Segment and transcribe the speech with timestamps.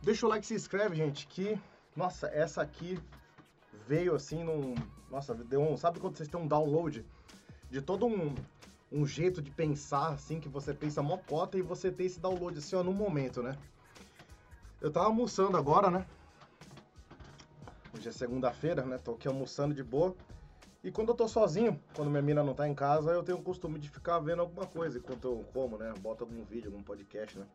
[0.00, 1.58] Deixa o like se inscreve, gente, que,
[1.96, 2.96] nossa, essa aqui
[3.88, 4.76] veio assim num.
[5.10, 5.76] Nossa, deu um.
[5.76, 7.04] Sabe quando vocês têm um download
[7.68, 8.34] de todo um,
[8.90, 12.74] um jeito de pensar, assim, que você pensa mocota e você tem esse download assim,
[12.74, 13.56] ó, no momento, né?
[14.80, 16.06] Eu tava almoçando agora, né?
[17.94, 18.98] Hoje é segunda-feira, né?
[18.98, 20.16] Tô aqui almoçando de boa.
[20.82, 23.42] E quando eu tô sozinho, quando minha mina não tá em casa, eu tenho o
[23.42, 25.92] costume de ficar vendo alguma coisa enquanto eu como, né?
[26.00, 27.46] Boto algum vídeo, algum podcast, né?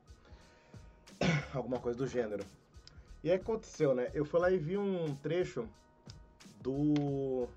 [1.54, 2.46] alguma coisa do gênero.
[3.24, 4.12] E aí aconteceu, né?
[4.14, 5.68] Eu fui lá e vi um trecho
[6.62, 7.48] do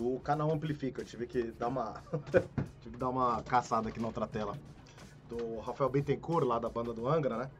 [0.00, 1.02] do canal Amplifica.
[1.02, 2.02] Eu tive que dar uma
[2.80, 4.56] tive que dar uma caçada aqui na outra tela
[5.28, 7.50] do Rafael Bittencourt lá da banda do Angra, né?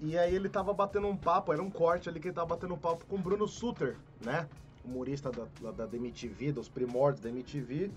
[0.00, 2.74] E aí ele tava batendo um papo, era um corte ali que ele tava batendo
[2.74, 4.46] um papo com o Bruno Suter, né?
[4.84, 7.90] Humorista da, da, da MTV, dos primórdios da MTV,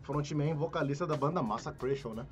[0.00, 2.26] frontman vocalista da banda Massacration, né?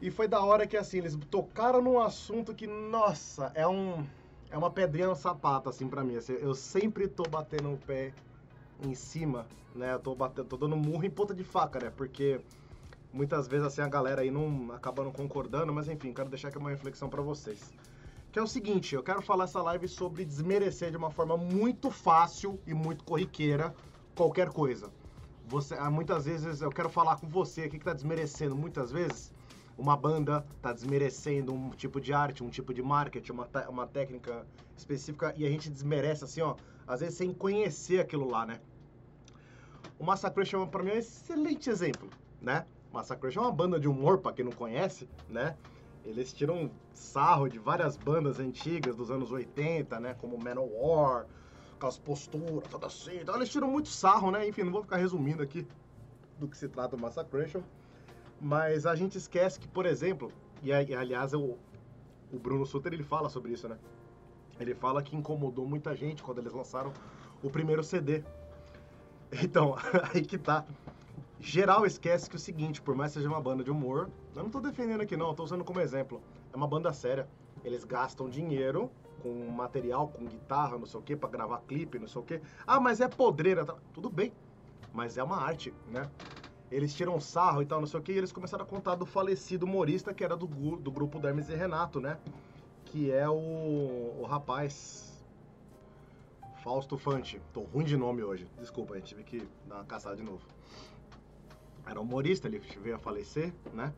[0.00, 4.06] E foi da hora que assim, eles tocaram num assunto que, nossa, é um
[4.50, 6.16] é uma pedrinha no sapato, assim, pra mim.
[6.16, 8.14] Assim, eu sempre tô batendo o pé
[8.82, 9.94] em cima, né?
[9.94, 11.92] Eu tô, batendo, tô dando murro em ponta de faca, né?
[11.96, 12.40] Porque
[13.12, 16.58] muitas vezes, assim, a galera aí não acaba não concordando, mas enfim, quero deixar aqui
[16.58, 17.72] uma reflexão para vocês.
[18.30, 21.90] Que é o seguinte, eu quero falar essa live sobre desmerecer de uma forma muito
[21.90, 23.74] fácil e muito corriqueira
[24.14, 24.90] qualquer coisa.
[25.46, 29.32] Você, ah, muitas vezes eu quero falar com você aqui que tá desmerecendo muitas vezes
[29.78, 34.44] uma banda está desmerecendo um tipo de arte, um tipo de marketing, uma, uma técnica
[34.76, 36.56] específica e a gente desmerece assim, ó,
[36.86, 38.60] às vezes sem conhecer aquilo lá, né?
[39.98, 42.08] O Massacration para mim é um excelente exemplo,
[42.40, 42.66] né?
[42.92, 45.56] Massacration é uma banda de humor para quem não conhece, né?
[46.04, 51.26] Eles tiram sarro de várias bandas antigas dos anos 80, né, como Manowar,
[51.78, 53.18] com as posturas, toda assim.
[53.20, 54.48] Então eles tiram muito sarro, né?
[54.48, 55.66] Enfim, não vou ficar resumindo aqui
[56.38, 57.62] do que se trata o Massacration.
[58.40, 60.32] Mas a gente esquece que, por exemplo,
[60.62, 61.58] e aliás o,
[62.32, 63.76] o Bruno Sutter ele fala sobre isso, né?
[64.58, 66.92] Ele fala que incomodou muita gente quando eles lançaram
[67.42, 68.24] o primeiro CD.
[69.42, 69.76] Então,
[70.12, 70.64] aí que tá.
[71.40, 74.50] Geral esquece que o seguinte, por mais que seja uma banda de humor, eu não
[74.50, 76.20] tô defendendo aqui não, eu tô usando como exemplo.
[76.52, 77.28] É uma banda séria.
[77.64, 78.90] Eles gastam dinheiro
[79.22, 82.40] com material, com guitarra, não sei o que, para gravar clipe, não sei o que.
[82.66, 83.64] Ah, mas é podreira.
[83.64, 83.74] Tá?
[83.92, 84.32] Tudo bem,
[84.92, 86.08] mas é uma arte, né?
[86.70, 89.06] eles tiram sarro e tal, não sei o que, e eles começaram a contar do
[89.06, 92.18] falecido humorista que era do, do grupo Hermes e Renato, né?
[92.86, 95.07] Que é o, o rapaz
[96.68, 97.40] Fausto Fante.
[97.50, 100.46] Tô ruim de nome hoje, desculpa, gente tive que dar uma caçada de novo.
[101.86, 103.90] Era humorista, ele veio a falecer, né?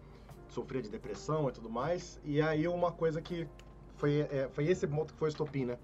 [0.47, 2.21] Sofria de depressão e tudo mais.
[2.23, 3.49] E aí uma coisa que
[3.97, 5.81] foi, é, foi esse ponto que foi o estopim, né?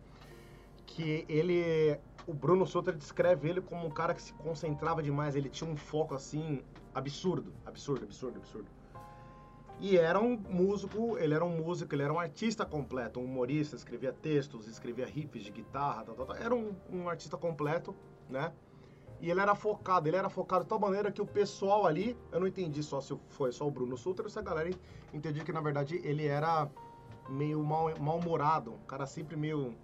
[0.87, 5.49] Que ele o Bruno Sutter descreve ele como um cara que se concentrava demais, ele
[5.49, 6.63] tinha um foco assim
[6.95, 8.69] absurdo, absurdo, absurdo, absurdo.
[9.79, 13.77] E era um músico, ele era um músico, ele era um artista completo, um humorista,
[13.77, 16.37] escrevia textos, escrevia riffs de guitarra, tal, tal, tal.
[16.37, 17.95] era um, um artista completo,
[18.29, 18.53] né?
[19.21, 22.41] E ele era focado, ele era focado de tal maneira que o pessoal ali, eu
[22.41, 24.71] não entendi só se foi só o Bruno Sutter ou se a galera
[25.13, 26.69] entendia que na verdade ele era
[27.29, 29.75] meio mal-humorado, mal um cara sempre meio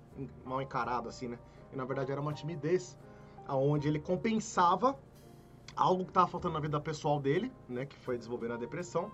[0.44, 1.38] mal encarado assim, né?
[1.72, 2.96] E na verdade era uma timidez,
[3.46, 4.98] aonde ele compensava
[5.74, 9.10] algo que estava faltando na vida pessoal dele, né, que foi desenvolver a depressão,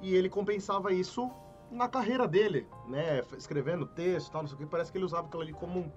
[0.00, 1.30] e ele compensava isso
[1.70, 5.26] na carreira dele, né, escrevendo texto, tal, não sei o que, parece que ele usava
[5.26, 5.92] aquilo ali como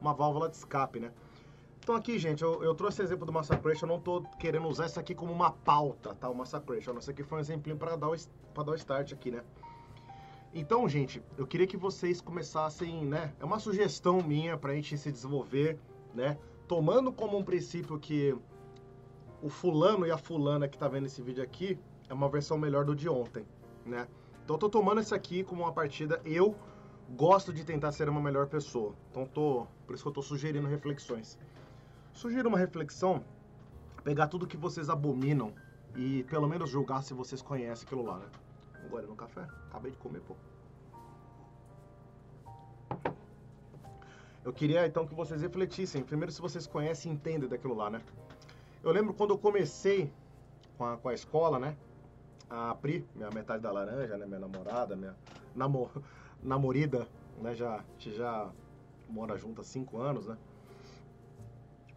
[0.00, 1.12] uma válvula de escape, né.
[1.78, 4.98] Então aqui, gente, eu, eu trouxe exemplo do Massacration, eu não estou querendo usar isso
[4.98, 8.16] aqui como uma pauta, tá, o Massacration, isso aqui foi um exemplinho para dar, o,
[8.16, 9.42] dar o start aqui, né.
[10.54, 13.34] Então, gente, eu queria que vocês começassem, né?
[13.40, 15.80] É uma sugestão minha para a gente se desenvolver,
[16.14, 16.38] né?
[16.68, 18.32] Tomando como um princípio que
[19.42, 21.76] o fulano e a fulana que tá vendo esse vídeo aqui
[22.08, 23.46] é uma versão melhor do de ontem,
[23.84, 24.06] né?
[24.44, 26.20] Então, tô tomando isso aqui como uma partida.
[26.24, 26.54] Eu
[27.10, 28.94] gosto de tentar ser uma melhor pessoa.
[29.10, 31.38] Então, tô, por isso que eu tô sugerindo reflexões.
[32.12, 33.24] Sugiro uma reflexão,
[34.02, 35.52] pegar tudo que vocês abominam
[35.96, 38.26] e pelo menos julgar se vocês conhecem aquilo lá, né?
[38.84, 39.46] Agora no café.
[39.70, 40.36] Acabei de comer, pô.
[44.44, 46.02] Eu queria então que vocês refletissem.
[46.02, 48.02] Primeiro, se vocês conhecem e entendem daquilo lá, né?
[48.82, 50.12] Eu lembro quando eu comecei
[50.76, 51.74] com a, com a escola, né?
[52.48, 54.26] A Pri, minha metade da laranja, né?
[54.26, 55.14] Minha namorada, minha
[55.54, 55.90] namo,
[56.42, 57.08] namorida,
[57.40, 57.54] né?
[57.54, 58.50] Já, a gente já
[59.08, 60.36] mora junto há cinco anos, né?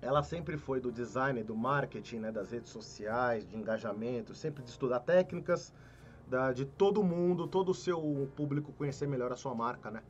[0.01, 2.31] Ela sempre foi do design, do marketing, né?
[2.31, 5.73] Das redes sociais, de engajamento, sempre de estudar técnicas,
[6.27, 10.03] da, de todo mundo, todo o seu público conhecer melhor a sua marca, né?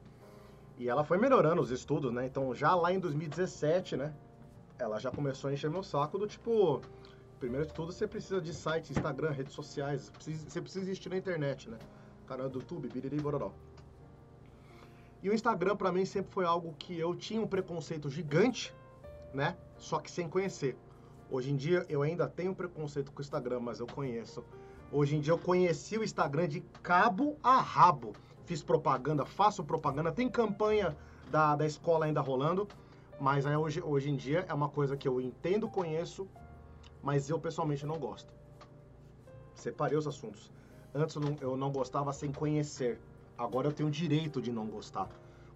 [0.78, 2.25] E ela foi melhorando os estudos, né?
[2.25, 4.13] Então já lá em 2017, né?
[4.78, 6.81] Ela já começou a encher meu saco do tipo.
[7.39, 10.12] Primeiro de tudo, você precisa de site, Instagram, redes sociais.
[10.19, 11.78] Você precisa existir na internet, né?
[12.25, 13.51] Canal do YouTube, biriri bororó.
[15.22, 18.74] E o Instagram para mim sempre foi algo que eu tinha um preconceito gigante,
[19.34, 19.56] né?
[19.78, 20.78] Só que sem conhecer.
[21.30, 24.44] Hoje em dia eu ainda tenho preconceito com o Instagram, mas eu conheço.
[24.92, 28.13] Hoje em dia eu conheci o Instagram de cabo a rabo
[28.48, 30.95] fiz propaganda, faço propaganda, tem campanha
[31.30, 32.66] da, da escola ainda rolando,
[33.19, 36.25] mas aí hoje, hoje em dia é uma coisa que eu entendo, conheço,
[37.07, 38.33] mas eu pessoalmente não gosto.
[39.56, 40.51] Separei os assuntos.
[40.94, 43.00] Antes eu não, gostava sem conhecer,
[43.38, 45.07] agora eu tenho o direito de não gostar.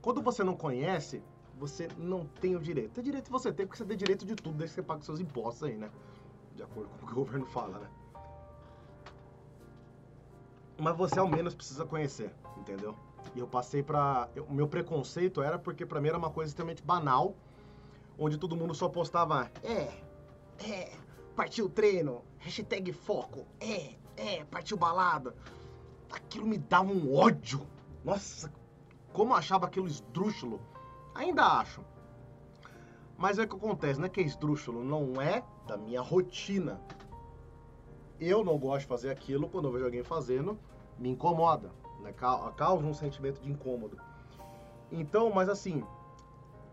[0.01, 1.21] Quando você não conhece,
[1.59, 2.93] você não tem o direito.
[2.93, 5.19] Tem direito você tem, porque você tem direito de tudo, desde que você paga seus
[5.19, 5.91] impostos aí, né?
[6.55, 7.89] De acordo com o que o governo fala, né?
[10.79, 12.95] Mas você ao menos precisa conhecer entendeu?
[13.35, 14.29] E eu passei pra.
[14.47, 17.35] O meu preconceito era porque pra mim era uma coisa extremamente banal,
[18.17, 19.91] onde todo mundo só postava é,
[20.63, 20.91] é,
[21.35, 25.35] partiu treino, hashtag foco, é, é, partiu balada.
[26.11, 27.65] Aquilo me dava um ódio.
[28.03, 28.51] Nossa,
[29.13, 30.61] como eu achava aquilo esdrúxulo.
[31.15, 31.83] Ainda acho.
[33.17, 36.81] Mas é o que acontece, não é que é esdrúxulo, não é da minha rotina.
[38.19, 40.57] Eu não gosto de fazer aquilo, quando eu vejo alguém fazendo,
[40.97, 42.13] me incomoda né?
[42.13, 43.97] causa um sentimento de incômodo.
[44.91, 45.83] Então, mas assim,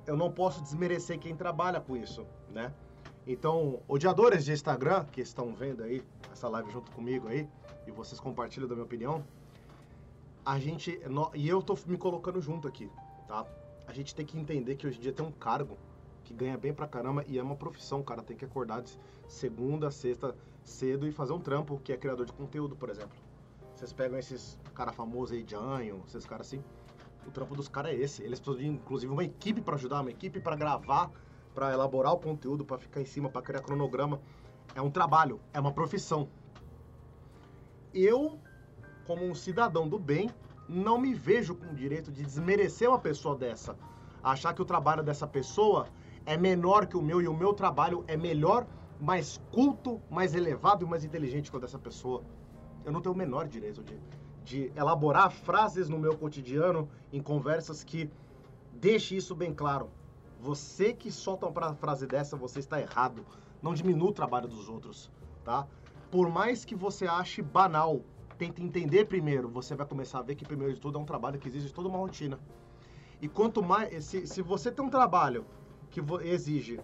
[0.06, 2.74] eu não posso desmerecer quem trabalha com isso, né?
[3.26, 7.48] Então, odiadores de Instagram que estão vendo aí essa live junto comigo aí
[7.86, 9.22] e vocês compartilham da minha opinião,
[10.44, 10.98] a gente
[11.34, 12.90] e eu tô me colocando junto aqui,
[13.26, 13.46] tá?
[13.86, 15.76] A gente tem que entender que hoje em dia tem um cargo
[16.24, 19.90] que ganha bem pra caramba e é uma profissão, cara, tem que acordar de segunda,
[19.90, 23.16] sexta cedo e fazer um trampo que é criador de conteúdo, por exemplo.
[23.74, 26.62] Vocês pegam esses cara famosos aí, Janho, esses caras assim.
[27.26, 28.22] O trampo dos caras é esse.
[28.22, 31.10] Eles precisam de, inclusive, uma equipe para ajudar, uma equipe para gravar,
[31.58, 34.20] para elaborar o conteúdo, para ficar em cima, para criar cronograma.
[34.76, 36.28] É um trabalho, é uma profissão.
[37.92, 38.38] Eu,
[39.04, 40.30] como um cidadão do bem,
[40.68, 43.76] não me vejo com o direito de desmerecer uma pessoa dessa.
[44.22, 45.88] Achar que o trabalho dessa pessoa
[46.24, 48.64] é menor que o meu e o meu trabalho é melhor,
[49.00, 52.22] mais culto, mais elevado e mais inteligente que o dessa pessoa
[52.84, 53.98] eu não tenho o menor direito de,
[54.44, 58.08] de elaborar frases no meu cotidiano, em conversas que
[58.72, 59.90] deixe isso bem claro.
[60.40, 63.24] Você que solta uma frase dessa, você está errado.
[63.60, 65.10] Não diminua o trabalho dos outros,
[65.44, 65.66] tá?
[66.10, 68.02] Por mais que você ache banal,
[68.38, 69.48] tente entender primeiro.
[69.48, 71.88] Você vai começar a ver que, primeiro de tudo, é um trabalho que exige toda
[71.88, 72.38] uma rotina.
[73.20, 74.04] E quanto mais.
[74.04, 75.44] Se, se você tem um trabalho
[75.90, 76.80] que exige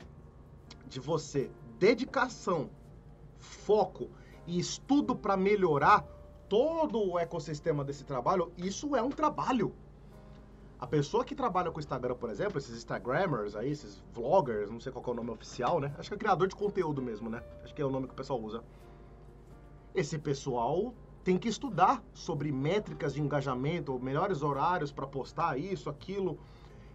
[0.86, 2.68] de você dedicação,
[3.38, 4.10] foco
[4.46, 6.02] e estudo para melhorar
[6.48, 9.74] todo o ecossistema desse trabalho, isso é um trabalho.
[10.84, 14.92] A pessoa que trabalha com Instagram, por exemplo, esses Instagrammers aí, esses vloggers, não sei
[14.92, 15.94] qual é o nome oficial, né?
[15.98, 17.42] Acho que é criador de conteúdo mesmo, né?
[17.62, 18.62] Acho que é o nome que o pessoal usa.
[19.94, 20.92] Esse pessoal
[21.24, 26.38] tem que estudar sobre métricas de engajamento, melhores horários para postar isso, aquilo.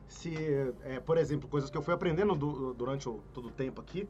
[0.07, 0.35] Se,
[0.83, 4.07] é, por exemplo, coisas que eu fui aprendendo do, durante o, todo o tempo aqui,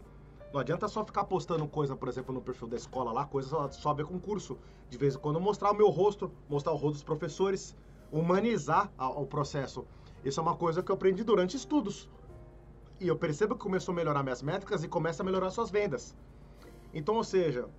[0.51, 3.71] não adianta só ficar postando coisa, por exemplo, no perfil da escola lá, coisa só,
[3.71, 4.57] só ver concurso.
[4.89, 7.77] De vez em quando mostrar o meu rosto, mostrar o rosto dos professores,
[8.11, 9.85] humanizar o processo.
[10.23, 12.09] Isso é uma coisa que eu aprendi durante estudos.
[12.99, 16.15] E eu percebo que começou a melhorar minhas métricas e começa a melhorar suas vendas.
[16.93, 17.69] Então, ou seja,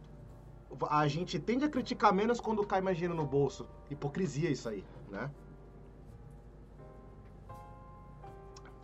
[0.88, 3.66] a gente tende a criticar menos quando cai mais dinheiro no bolso.
[3.90, 5.30] Hipocrisia isso aí, né?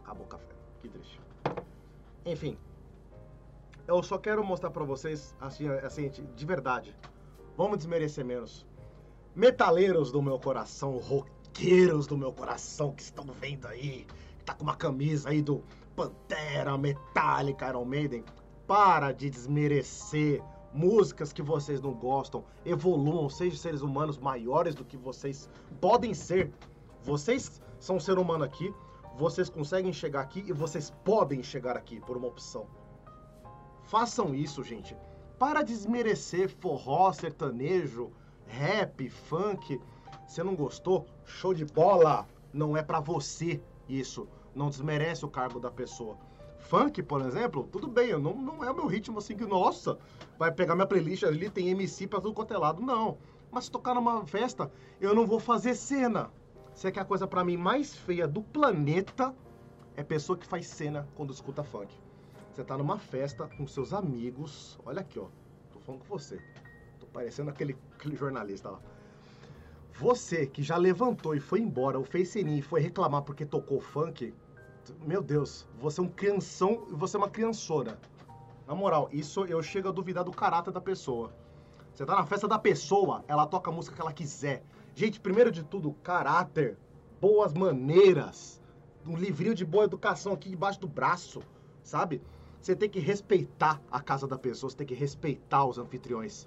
[0.02, 0.54] Acabou o café.
[0.82, 1.20] Que triste.
[2.26, 2.58] Enfim,
[3.86, 6.94] eu só quero mostrar para vocês, assim, assim, de verdade.
[7.56, 8.66] Vamos desmerecer menos.
[9.34, 11.35] Metaleiros do meu coração, roqueiros
[12.06, 14.06] do meu coração que estão vendo aí,
[14.44, 15.62] tá com uma camisa aí do
[15.96, 18.24] Pantera, Metallica, Iron Maiden.
[18.66, 20.42] Para de desmerecer
[20.74, 22.44] músicas que vocês não gostam.
[22.64, 25.48] Evoluam, sejam seres humanos maiores do que vocês
[25.80, 26.52] podem ser.
[27.02, 28.74] Vocês são um ser humano aqui,
[29.16, 32.66] vocês conseguem chegar aqui e vocês podem chegar aqui por uma opção.
[33.84, 34.94] Façam isso, gente.
[35.38, 38.12] Para desmerecer forró, sertanejo,
[38.46, 39.80] rap, funk.
[40.26, 41.06] Você não gostou?
[41.24, 42.26] Show de bola!
[42.52, 44.28] Não é para você isso.
[44.54, 46.16] não desmerece o cargo da pessoa.
[46.58, 49.98] Funk, por exemplo, tudo bem, eu não, não é o meu ritmo assim que, nossa,
[50.38, 52.82] vai pegar minha playlist ali, tem MC pra tudo quanto é lado.
[52.82, 53.18] Não.
[53.50, 54.70] Mas se tocar numa festa,
[55.00, 56.30] eu não vou fazer cena.
[56.74, 59.34] Você quer a coisa para mim mais feia do planeta?
[59.96, 61.94] É pessoa que faz cena quando escuta funk.
[62.52, 64.78] Você tá numa festa com seus amigos.
[64.84, 65.26] Olha aqui, ó.
[65.72, 66.38] Tô falando com você.
[66.98, 68.80] Tô parecendo aquele, aquele jornalista lá.
[69.98, 73.80] Você que já levantou e foi embora, ou fez ceninha e foi reclamar porque tocou
[73.80, 74.34] funk,
[75.06, 77.98] meu Deus, você é um crianção e você é uma criançona.
[78.66, 81.32] Na moral, isso eu chego a duvidar do caráter da pessoa.
[81.94, 84.62] Você tá na festa da pessoa, ela toca a música que ela quiser.
[84.94, 86.76] Gente, primeiro de tudo, caráter,
[87.18, 88.60] boas maneiras,
[89.06, 91.40] um livrinho de boa educação aqui debaixo do braço,
[91.82, 92.20] sabe?
[92.60, 96.46] Você tem que respeitar a casa da pessoa, você tem que respeitar os anfitriões.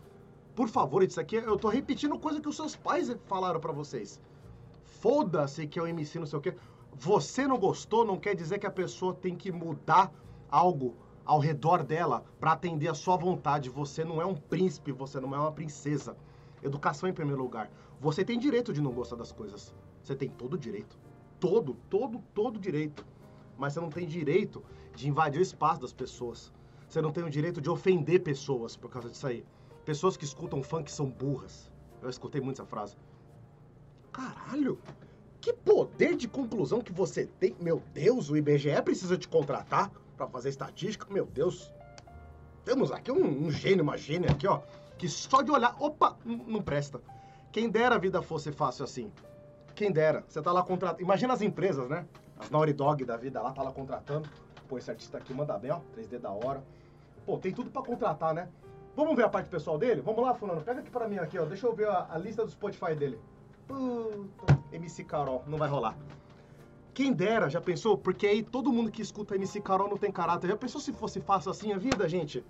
[0.59, 4.19] Por favor, isso aqui eu tô repetindo coisa que os seus pais falaram para vocês.
[4.83, 6.53] Foda-se que eu MC não sei o quê.
[6.91, 10.11] Você não gostou, não quer dizer que a pessoa tem que mudar
[10.51, 13.69] algo ao redor dela para atender a sua vontade.
[13.69, 16.17] Você não é um príncipe, você não é uma princesa.
[16.61, 17.71] Educação em primeiro lugar.
[18.01, 19.73] Você tem direito de não gostar das coisas.
[20.03, 20.99] Você tem todo o direito.
[21.39, 23.05] Todo, todo, todo direito.
[23.57, 24.61] Mas você não tem direito
[24.93, 26.51] de invadir o espaço das pessoas.
[26.85, 29.45] Você não tem o direito de ofender pessoas por causa disso aí.
[29.89, 31.67] Pessoas que escutam funk são burras.
[31.99, 32.95] Eu escutei muito essa frase.
[34.11, 34.77] Caralho!
[35.41, 37.55] Que poder de conclusão que você tem.
[37.59, 41.11] Meu Deus, o IBGE precisa te contratar para fazer estatística.
[41.11, 41.73] Meu Deus.
[42.63, 44.61] Temos aqui um, um, gênio, uma gênia aqui, ó.
[44.95, 45.75] Que só de olhar.
[45.79, 47.01] Opa, não presta.
[47.51, 49.11] Quem dera a vida fosse fácil assim.
[49.73, 50.23] Quem dera.
[50.27, 51.01] Você tá lá contratando.
[51.01, 52.05] Imagina as empresas, né?
[52.37, 54.29] As Naughty Dog da vida lá, tá lá contratando.
[54.67, 55.79] Pô, esse artista aqui manda bem, ó.
[55.97, 56.63] 3D da hora.
[57.25, 58.49] Pô, tem tudo para contratar, né?
[58.95, 60.01] Vamos ver a parte pessoal dele?
[60.01, 60.61] Vamos lá, Fulano.
[60.61, 61.45] Pega aqui pra mim, aqui, ó.
[61.45, 63.19] Deixa eu ver a, a lista do Spotify dele.
[63.67, 65.43] Puta, MC Carol.
[65.47, 65.97] Não vai rolar.
[66.93, 67.97] Quem dera, já pensou?
[67.97, 70.49] Porque aí todo mundo que escuta MC Carol não tem caráter.
[70.49, 72.43] Já pensou se fosse fácil assim a vida, gente?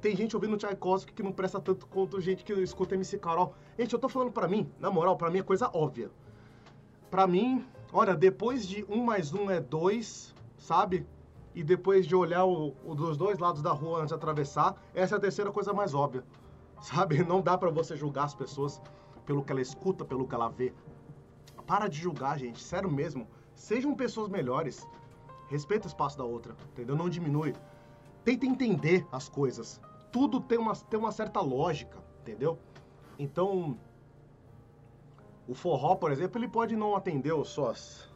[0.00, 3.54] Tem gente ouvindo Tchaikovsky que não presta tanto quanto gente que escuta MC Carol.
[3.78, 6.10] Gente, eu tô falando pra mim, na moral, pra mim é coisa óbvia.
[7.10, 11.06] Pra mim, olha, depois de um mais um é dois, sabe?
[11.58, 15.16] E depois de olhar o, o, dos dois lados da rua antes de atravessar, essa
[15.16, 16.22] é a terceira coisa mais óbvia.
[16.80, 17.24] Sabe?
[17.24, 18.80] Não dá para você julgar as pessoas
[19.26, 20.72] pelo que ela escuta, pelo que ela vê.
[21.66, 23.26] Para de julgar, gente, sério mesmo.
[23.56, 24.86] Sejam pessoas melhores.
[25.48, 26.94] Respeita o espaço da outra, entendeu?
[26.94, 27.52] Não diminui.
[28.24, 29.80] Tenta entender as coisas.
[30.12, 32.56] Tudo tem uma, tem uma certa lógica, entendeu?
[33.18, 33.76] Então,
[35.48, 38.08] o forró, por exemplo, ele pode não atender as suas,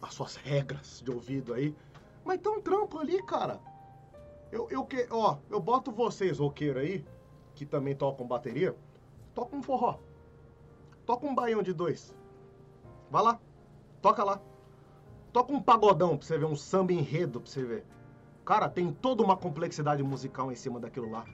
[0.00, 1.76] as suas regras de ouvido aí,
[2.26, 3.60] mas tem um trampo ali, cara.
[4.50, 7.04] Eu, eu que, ó, eu boto vocês, roqueiro aí,
[7.54, 8.76] que também tocam bateria,
[9.34, 9.98] toca um forró.
[11.04, 12.14] Toca um baião de dois.
[13.10, 13.40] Vai lá,
[14.02, 14.40] toca lá.
[15.32, 17.86] Toca um pagodão pra você ver, um samba enredo pra você ver.
[18.44, 21.24] Cara, tem toda uma complexidade musical em cima daquilo lá.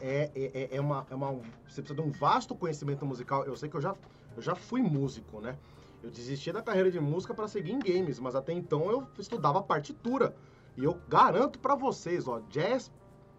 [0.00, 1.32] É, é, é, é uma, é uma.
[1.66, 3.44] Você precisa de um vasto conhecimento musical.
[3.44, 3.94] Eu sei que eu já,
[4.34, 5.58] eu já fui músico, né?
[6.02, 9.62] Eu desisti da carreira de música para seguir em games, mas até então eu estudava
[9.62, 10.34] partitura.
[10.76, 12.90] E eu garanto para vocês, ó, jazz,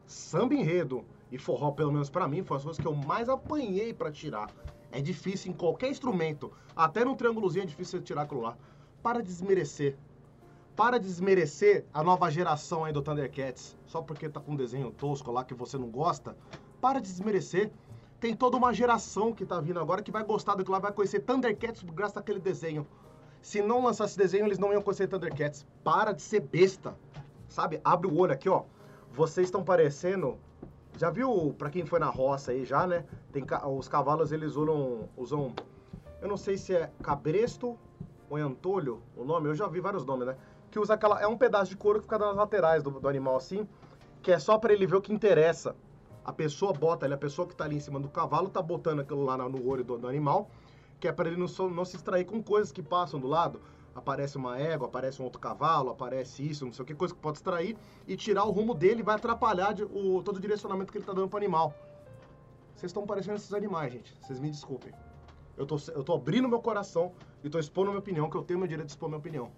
[0.06, 3.94] samba enredo e forró, pelo menos para mim, foram as coisas que eu mais apanhei
[3.94, 4.52] para tirar.
[4.92, 8.58] É difícil em qualquer instrumento, até no triângulozinho é difícil você tirar aquilo lá.
[9.02, 9.98] Para desmerecer.
[10.76, 15.32] Para desmerecer a nova geração aí do Thundercats, só porque tá com um desenho tosco
[15.32, 16.36] lá que você não gosta.
[16.80, 17.72] Para desmerecer
[18.22, 20.94] tem toda uma geração que tá vindo agora que vai gostar do que lá, vai
[20.94, 22.86] conhecer Thundercats graças àquele desenho.
[23.42, 25.66] Se não lançasse desenho, eles não iam conhecer Thundercats.
[25.84, 26.96] Para de ser besta.
[27.50, 27.82] Sabe?
[27.84, 28.64] Abre o olho aqui, ó.
[29.12, 30.38] Vocês estão parecendo.
[30.98, 33.06] Já viu, pra quem foi na roça aí já, né?
[33.32, 33.44] Tem,
[33.76, 35.56] os cavalos eles usam, usam.
[36.22, 37.76] Eu não sei se é cabresto
[38.30, 40.38] ou é antolho o nome, eu já vi vários nomes, né?
[40.70, 41.20] Que usa aquela.
[41.20, 43.68] É um pedaço de couro que fica nas laterais do, do animal assim,
[44.22, 45.76] que é só para ele ver o que interessa
[46.24, 49.00] a pessoa bota ali, a pessoa que está ali em cima do cavalo está botando
[49.00, 50.50] aquilo lá no olho do, do animal,
[51.00, 53.60] que é para ele não, não, se extrair com coisas que passam do lado.
[53.94, 57.20] Aparece uma égua, aparece um outro cavalo, aparece isso, não sei o que, coisa que
[57.20, 57.76] pode extrair
[58.08, 61.14] e tirar o rumo dele vai atrapalhar de, o, todo o direcionamento que ele está
[61.14, 61.74] dando para o animal.
[62.74, 64.16] Vocês estão parecendo esses animais, gente.
[64.22, 64.94] Vocês me desculpem.
[65.58, 67.12] Eu tô, eu tô abrindo meu coração
[67.44, 69.52] e tô expondo minha opinião, que eu tenho meu direito de expor minha opinião.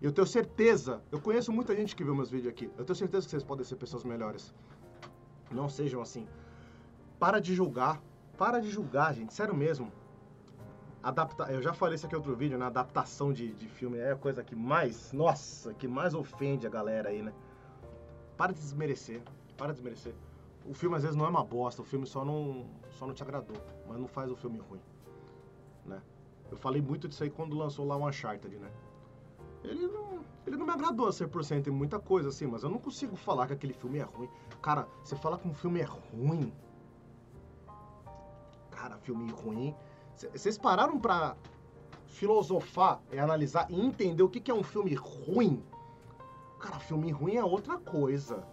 [0.00, 2.70] Eu tenho certeza, eu conheço muita gente que viu meus vídeos aqui.
[2.78, 4.54] Eu tenho certeza que vocês podem ser pessoas melhores.
[5.50, 6.26] Não sejam assim.
[7.18, 8.00] Para de julgar.
[8.36, 9.32] Para de julgar, gente.
[9.32, 9.90] Sério mesmo.
[11.02, 11.44] Adapta...
[11.52, 12.66] Eu já falei isso aqui em outro vídeo, né?
[12.66, 15.12] Adaptação de, de filme é a coisa que mais.
[15.12, 17.32] Nossa, que mais ofende a galera aí, né?
[18.36, 19.22] Para de desmerecer.
[19.56, 20.14] Para de desmerecer.
[20.68, 23.22] O filme às vezes não é uma bosta, o filme só não, só não te
[23.22, 24.80] agradou, mas não faz o filme ruim,
[25.84, 26.02] né?
[26.50, 28.68] Eu falei muito disso aí quando lançou lá o Uncharted, né?
[29.66, 32.78] Ele não, ele não me agradou a 100% em muita coisa, assim, mas eu não
[32.78, 34.28] consigo falar que aquele filme é ruim.
[34.62, 36.52] Cara, você fala que um filme é ruim.
[38.70, 39.74] Cara, filme ruim.
[40.14, 41.36] Vocês pararam pra
[42.06, 45.62] filosofar e analisar e entender o que, que é um filme ruim?
[46.58, 48.46] Cara, filme ruim é outra coisa.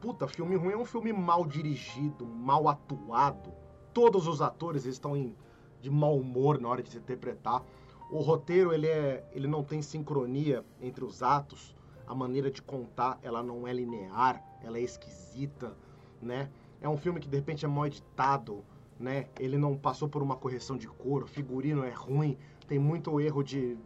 [0.00, 3.52] Puta, filme ruim é um filme mal dirigido, mal atuado.
[3.94, 5.34] Todos os atores estão em,
[5.80, 7.62] de mau humor na hora de se interpretar.
[8.12, 11.74] O roteiro ele, é, ele não tem sincronia entre os atos.
[12.06, 15.74] A maneira de contar ela não é linear, ela é esquisita,
[16.20, 16.50] né?
[16.82, 18.62] É um filme que de repente é mal editado,
[19.00, 19.28] né?
[19.40, 22.36] Ele não passou por uma correção de cor, o figurino é ruim,
[22.68, 23.78] tem muito erro de,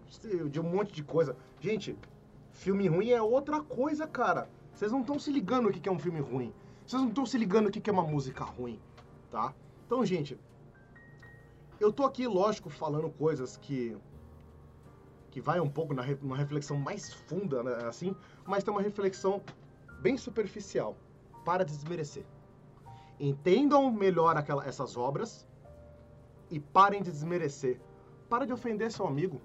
[0.50, 1.36] de um monte de coisa.
[1.60, 1.96] Gente,
[2.50, 4.50] filme ruim é outra coisa, cara.
[4.74, 6.52] Vocês não estão se ligando o que é um filme ruim.
[6.84, 8.80] Vocês não estão se ligando o que é uma música ruim,
[9.30, 9.54] tá?
[9.86, 10.36] Então, gente,
[11.78, 13.96] eu tô aqui, lógico, falando coisas que
[15.36, 18.16] que vai um pouco na uma reflexão mais funda, né, assim,
[18.46, 19.42] mas tem uma reflexão
[20.00, 20.96] bem superficial,
[21.44, 22.24] para desmerecer.
[23.20, 25.46] Entendam melhor aquela, essas obras
[26.50, 27.78] e parem de desmerecer.
[28.30, 29.38] Para de ofender seu amigo,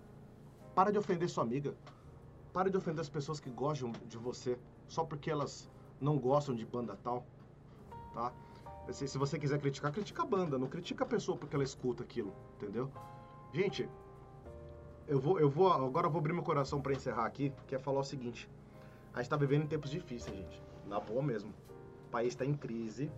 [0.74, 1.76] para de ofender sua amiga,
[2.54, 4.58] para de ofender as pessoas que gostam de você
[4.88, 5.70] só porque elas
[6.00, 7.26] não gostam de banda tal,
[8.14, 8.32] tá?
[8.94, 12.02] Se, se você quiser criticar, critica a banda, não critica a pessoa porque ela escuta
[12.02, 12.90] aquilo, entendeu?
[13.54, 13.90] Gente,
[15.12, 17.80] eu vou, eu vou, agora eu vou abrir meu coração para encerrar aqui, que é
[17.80, 18.50] falar o seguinte:
[19.14, 20.64] a gente tá vivendo em tempos difíceis, gente.
[20.88, 21.54] Na boa mesmo.
[22.08, 23.12] O país tá em crise,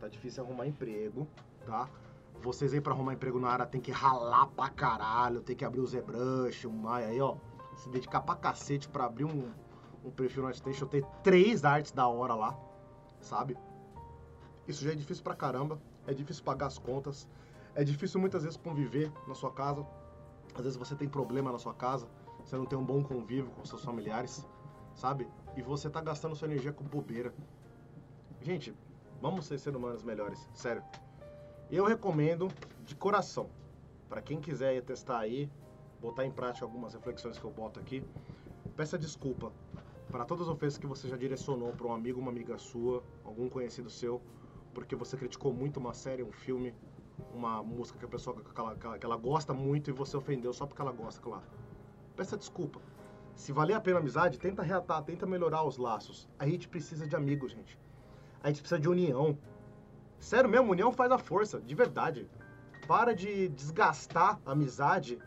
[0.00, 1.28] tá difícil arrumar emprego,
[1.66, 1.90] tá?
[2.40, 5.80] Vocês aí para arrumar emprego na área tem que ralar pra caralho, tem que abrir
[5.80, 7.36] o ZBrush, o Maia aí, ó.
[7.76, 9.52] Se dedicar pra cacete pra abrir um,
[10.02, 12.58] um perfil no ArtStation, ter três artes da hora lá,
[13.20, 13.54] sabe?
[14.66, 17.28] Isso já é difícil pra caramba, é difícil pagar as contas,
[17.74, 19.86] é difícil muitas vezes conviver na sua casa,
[20.54, 22.08] às vezes você tem problema na sua casa,
[22.44, 24.46] você não tem um bom convívio com seus familiares,
[24.94, 25.28] sabe?
[25.56, 27.34] E você tá gastando sua energia com bobeira.
[28.40, 28.74] Gente,
[29.20, 30.82] vamos ser seres humanos melhores, sério.
[31.70, 32.48] Eu recomendo
[32.84, 33.48] de coração,
[34.08, 35.50] para quem quiser testar aí,
[36.00, 38.04] botar em prática algumas reflexões que eu boto aqui,
[38.76, 39.50] peça desculpa
[40.10, 43.48] para todas as ofensas que você já direcionou para um amigo, uma amiga sua, algum
[43.48, 44.20] conhecido seu,
[44.72, 46.74] porque você criticou muito uma série, um filme,
[47.32, 50.66] uma música que a pessoa que ela, que ela gosta muito e você ofendeu só
[50.66, 51.44] porque ela gosta, claro.
[52.16, 52.80] Peça desculpa.
[53.34, 56.28] Se valer a pena a amizade, tenta reatar, tenta melhorar os laços.
[56.38, 57.78] A gente precisa de amigos, gente.
[58.42, 59.36] A gente precisa de união.
[60.20, 62.28] Sério mesmo, união faz a força, de verdade.
[62.86, 65.18] Para de desgastar a amizade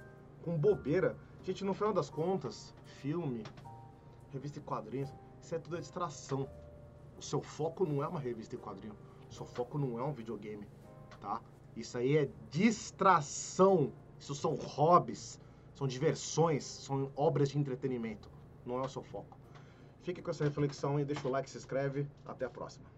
[0.43, 1.17] com bobeira.
[1.43, 3.43] Gente, no final das contas, filme,
[4.32, 5.10] revista e quadrinhos,
[5.41, 6.50] isso é tudo distração.
[7.17, 8.95] O seu foco não é uma revista e quadrinho.
[9.30, 10.67] O seu foco não é um videogame,
[11.19, 11.41] tá?
[11.80, 13.92] Isso aí é distração.
[14.20, 15.40] Isso são hobbies,
[15.76, 18.30] são diversões, são obras de entretenimento.
[18.66, 19.38] Não é o seu foco.
[20.02, 22.08] Fique com essa reflexão e deixa o like, se inscreve.
[22.26, 22.97] Até a próxima.